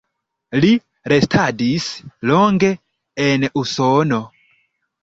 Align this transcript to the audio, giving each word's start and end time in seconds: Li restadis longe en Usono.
Li 0.63 0.71
restadis 1.13 1.91
longe 2.33 2.73
en 3.29 3.49
Usono. 3.65 4.23